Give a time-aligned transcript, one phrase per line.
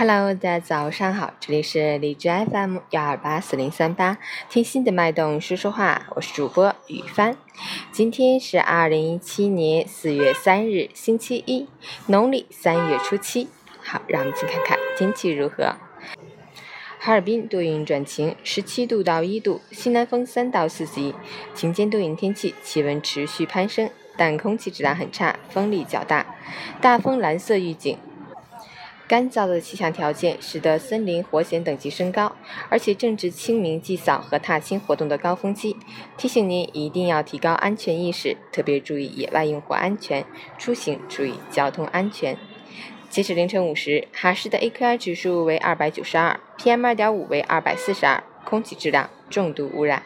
[0.00, 4.16] Hello，大家早上好，这里是荔枝 FM 幺二八四零三八，
[4.48, 7.36] 听心的脉动说说话，我是主播雨帆。
[7.90, 11.66] 今天是二零一七年四月三日，星期一，
[12.06, 13.48] 农历三月初七。
[13.82, 15.74] 好，让我们先看看天气如何。
[17.00, 21.12] 哈尔滨多云转晴，十七度到一度，西南风三到四级，
[21.56, 26.36] 晴间多云天气，气温持续攀升，但空气质量很差，风力较大，
[26.80, 27.98] 大风蓝色预警。
[29.08, 32.36] 干燥的气象条件使得森林火险等级升高，
[32.68, 35.74] 而且正值清明祭扫和踏青活动的高峰期，
[36.18, 40.26] 提醒您一定要提高安全意识，特别注意野外用火安全，
[40.58, 42.36] 出行注意交通安全。
[43.08, 50.02] 截止凌晨五时，哈市的 AQI 指数为二百九十二，PM 二点五为二百四十二，空气质量重度污染。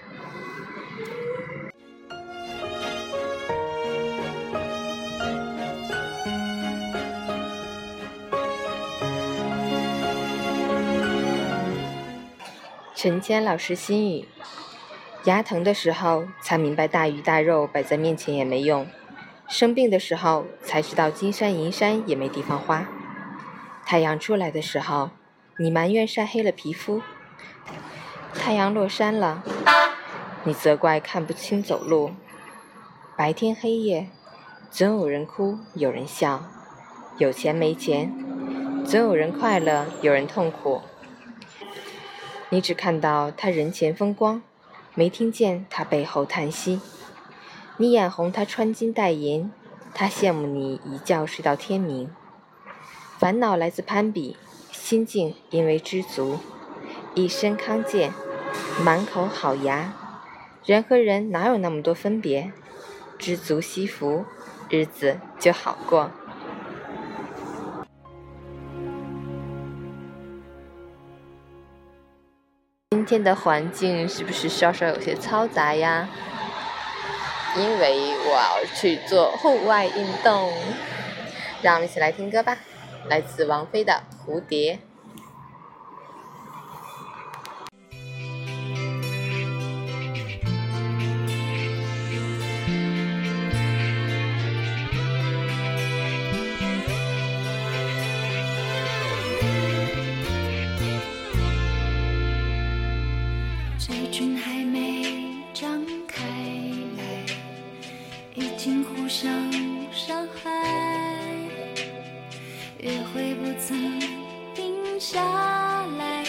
[13.02, 14.28] 陈谦老师心语：
[15.24, 18.86] 牙疼的时候才明白大鱼大肉摆在面前也没用，
[19.48, 22.86] 生病的时候才知道金山银山也没地方花。
[23.84, 25.10] 太阳出来的时候，
[25.58, 27.00] 你埋怨晒黑了皮肤；
[28.32, 29.42] 太阳落山了，
[30.44, 32.12] 你责怪看不清走路。
[33.16, 34.10] 白天黑夜，
[34.70, 36.38] 总有人哭，有人笑；
[37.18, 38.14] 有钱没钱，
[38.86, 40.82] 总有人快乐，有人痛苦。
[42.52, 44.42] 你只看到他人前风光，
[44.94, 46.82] 没听见他背后叹息。
[47.78, 49.50] 你眼红他穿金戴银，
[49.94, 52.10] 他羡慕你一觉睡到天明。
[53.18, 54.36] 烦恼来自攀比，
[54.70, 56.40] 心境因为知足。
[57.14, 58.12] 一身康健，
[58.84, 59.94] 满口好牙，
[60.66, 62.52] 人和人哪有那么多分别？
[63.18, 64.26] 知足惜福，
[64.68, 66.10] 日子就好过。
[73.02, 76.08] 今天的环境是不是稍稍有些嘈杂呀？
[77.56, 80.52] 因为我要去做户外运动，
[81.62, 82.58] 让我们一起来听歌吧，
[83.08, 84.74] 来自王菲的《蝴蝶》。
[112.82, 114.00] 约会不曾
[114.56, 115.22] 定下
[115.96, 116.24] 来，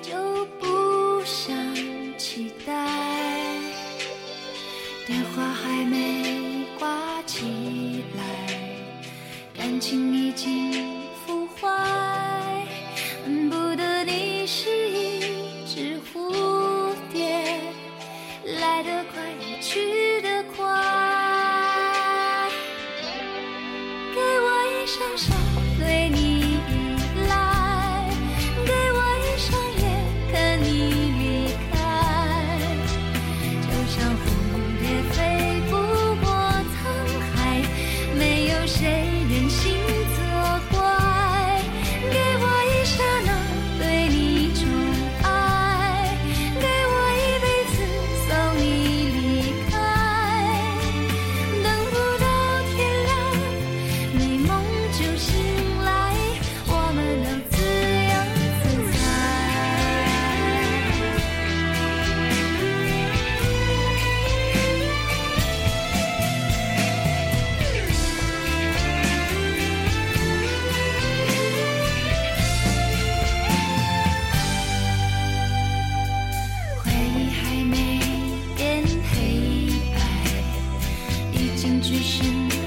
[0.00, 0.14] 就
[0.58, 1.54] 不想
[2.16, 2.72] 期待。
[5.06, 8.22] 电话还没挂起来，
[9.54, 10.72] 感情已经
[11.26, 11.68] 腐坏。
[13.26, 15.20] 恨不得你是一
[15.66, 17.60] 只蝴蝶，
[18.58, 19.22] 来得快
[19.60, 19.97] 去
[81.60, 82.57] 白，已经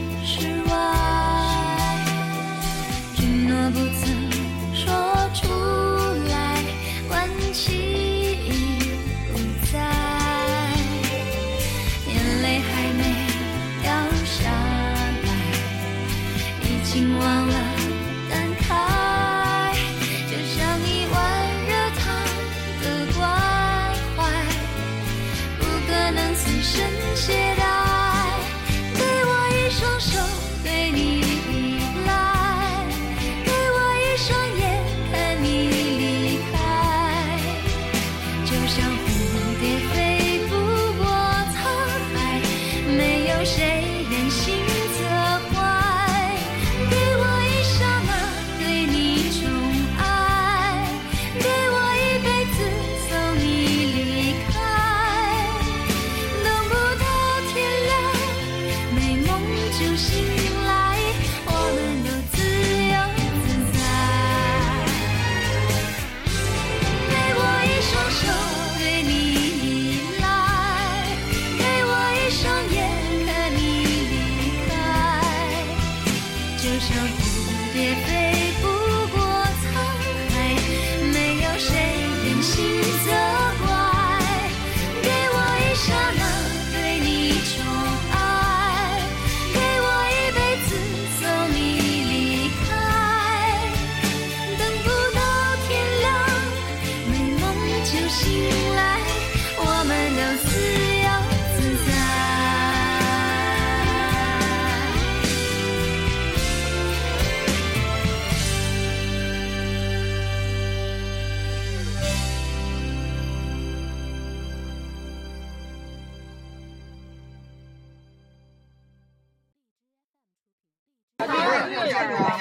[82.41, 83.30] 行走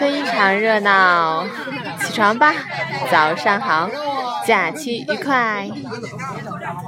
[0.00, 1.44] 非常热闹。
[2.00, 2.54] 起床吧，
[3.12, 3.90] 早上好，
[4.46, 5.68] 假期愉快。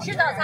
[0.02, 0.40] 吃早餐。